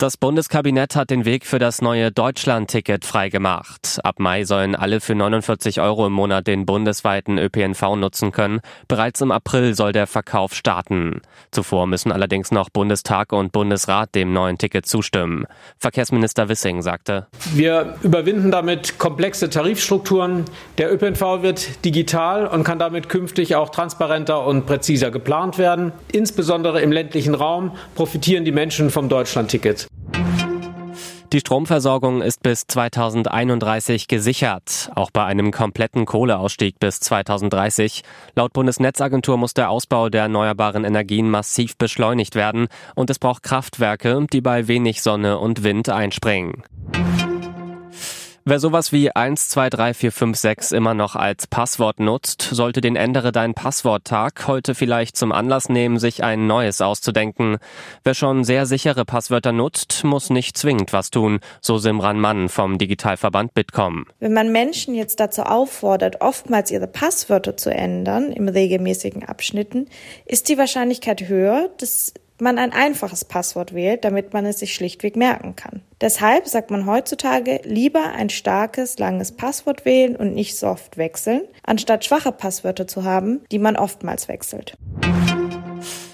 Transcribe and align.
Das 0.00 0.16
Bundeskabinett 0.16 0.94
hat 0.94 1.10
den 1.10 1.24
Weg 1.24 1.44
für 1.44 1.58
das 1.58 1.82
neue 1.82 2.12
Deutschland-Ticket 2.12 3.04
freigemacht. 3.04 3.98
Ab 4.04 4.20
Mai 4.20 4.44
sollen 4.44 4.76
alle 4.76 5.00
für 5.00 5.16
49 5.16 5.80
Euro 5.80 6.06
im 6.06 6.12
Monat 6.12 6.46
den 6.46 6.66
bundesweiten 6.66 7.36
ÖPNV 7.36 7.96
nutzen 7.96 8.30
können. 8.30 8.60
Bereits 8.86 9.20
im 9.22 9.32
April 9.32 9.74
soll 9.74 9.90
der 9.90 10.06
Verkauf 10.06 10.54
starten. 10.54 11.20
Zuvor 11.50 11.88
müssen 11.88 12.12
allerdings 12.12 12.52
noch 12.52 12.70
Bundestag 12.70 13.32
und 13.32 13.50
Bundesrat 13.50 14.14
dem 14.14 14.32
neuen 14.32 14.56
Ticket 14.56 14.86
zustimmen. 14.86 15.46
Verkehrsminister 15.78 16.48
Wissing 16.48 16.80
sagte, 16.80 17.26
Wir 17.54 17.96
überwinden 18.04 18.52
damit 18.52 19.00
komplexe 19.00 19.50
Tarifstrukturen. 19.50 20.44
Der 20.78 20.92
ÖPNV 20.92 21.42
wird 21.42 21.84
digital 21.84 22.46
und 22.46 22.62
kann 22.62 22.78
damit 22.78 23.08
künftig 23.08 23.56
auch 23.56 23.70
transparenter 23.70 24.46
und 24.46 24.64
präziser 24.64 25.10
geplant 25.10 25.58
werden. 25.58 25.90
Insbesondere 26.12 26.82
im 26.82 26.92
ländlichen 26.92 27.34
Raum 27.34 27.72
profitieren 27.96 28.44
die 28.44 28.52
Menschen 28.52 28.90
vom 28.90 29.08
Deutschland-Ticket. 29.08 29.87
Die 31.32 31.40
Stromversorgung 31.40 32.22
ist 32.22 32.42
bis 32.42 32.66
2031 32.68 34.08
gesichert, 34.08 34.90
auch 34.94 35.10
bei 35.10 35.26
einem 35.26 35.50
kompletten 35.50 36.06
Kohleausstieg 36.06 36.80
bis 36.80 37.00
2030. 37.00 38.02
Laut 38.34 38.54
Bundesnetzagentur 38.54 39.36
muss 39.36 39.52
der 39.52 39.68
Ausbau 39.68 40.08
der 40.08 40.22
erneuerbaren 40.22 40.84
Energien 40.84 41.28
massiv 41.28 41.76
beschleunigt 41.76 42.34
werden 42.34 42.68
und 42.94 43.10
es 43.10 43.18
braucht 43.18 43.42
Kraftwerke, 43.42 44.26
die 44.32 44.40
bei 44.40 44.68
wenig 44.68 45.02
Sonne 45.02 45.38
und 45.38 45.62
Wind 45.64 45.90
einspringen. 45.90 46.62
Wer 48.50 48.60
sowas 48.60 48.92
wie 48.92 49.10
123456 49.10 50.74
immer 50.74 50.94
noch 50.94 51.16
als 51.16 51.46
Passwort 51.46 52.00
nutzt, 52.00 52.40
sollte 52.40 52.80
den 52.80 52.96
Ändere 52.96 53.30
dein 53.30 53.52
Passwort-Tag 53.52 54.46
heute 54.46 54.74
vielleicht 54.74 55.18
zum 55.18 55.32
Anlass 55.32 55.68
nehmen, 55.68 55.98
sich 55.98 56.24
ein 56.24 56.46
neues 56.46 56.80
auszudenken. 56.80 57.58
Wer 58.04 58.14
schon 58.14 58.44
sehr 58.44 58.64
sichere 58.64 59.04
Passwörter 59.04 59.52
nutzt, 59.52 60.02
muss 60.02 60.30
nicht 60.30 60.56
zwingend 60.56 60.94
was 60.94 61.10
tun, 61.10 61.40
so 61.60 61.76
Simran 61.76 62.20
Mann 62.20 62.48
vom 62.48 62.78
Digitalverband 62.78 63.52
Bitkom. 63.52 64.06
Wenn 64.18 64.32
man 64.32 64.50
Menschen 64.50 64.94
jetzt 64.94 65.20
dazu 65.20 65.42
auffordert, 65.42 66.22
oftmals 66.22 66.70
ihre 66.70 66.86
Passwörter 66.86 67.58
zu 67.58 67.70
ändern 67.70 68.32
im 68.32 68.48
regelmäßigen 68.48 69.24
Abschnitten, 69.24 69.90
ist 70.24 70.48
die 70.48 70.56
Wahrscheinlichkeit 70.56 71.28
höher, 71.28 71.68
dass 71.76 72.14
man 72.40 72.58
ein 72.58 72.72
einfaches 72.72 73.24
Passwort 73.24 73.74
wählt, 73.74 74.04
damit 74.04 74.32
man 74.32 74.46
es 74.46 74.58
sich 74.58 74.74
schlichtweg 74.74 75.16
merken 75.16 75.56
kann. 75.56 75.82
Deshalb 76.00 76.46
sagt 76.46 76.70
man 76.70 76.86
heutzutage 76.86 77.60
lieber 77.64 78.12
ein 78.12 78.30
starkes, 78.30 78.98
langes 78.98 79.32
Passwort 79.32 79.84
wählen 79.84 80.16
und 80.16 80.34
nicht 80.34 80.56
so 80.56 80.68
oft 80.68 80.96
wechseln, 80.96 81.42
anstatt 81.62 82.04
schwache 82.04 82.32
Passwörter 82.32 82.86
zu 82.86 83.04
haben, 83.04 83.40
die 83.50 83.58
man 83.58 83.76
oftmals 83.76 84.28
wechselt. 84.28 84.74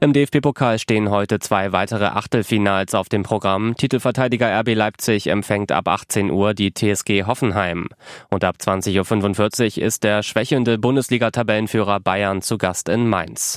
Im 0.00 0.12
DFB-Pokal 0.12 0.78
stehen 0.78 1.10
heute 1.10 1.38
zwei 1.38 1.72
weitere 1.72 2.04
Achtelfinals 2.04 2.94
auf 2.94 3.08
dem 3.08 3.22
Programm. 3.22 3.76
Titelverteidiger 3.76 4.60
RB 4.60 4.74
Leipzig 4.74 5.28
empfängt 5.28 5.72
ab 5.72 5.88
18 5.88 6.30
Uhr 6.30 6.52
die 6.52 6.72
TSG 6.72 7.24
Hoffenheim. 7.24 7.88
Und 8.30 8.44
ab 8.44 8.56
20.45 8.60 9.78
Uhr 9.78 9.84
ist 9.84 10.04
der 10.04 10.22
schwächelnde 10.22 10.78
Bundesliga-Tabellenführer 10.78 12.00
Bayern 12.00 12.42
zu 12.42 12.58
Gast 12.58 12.90
in 12.90 13.08
Mainz. 13.08 13.56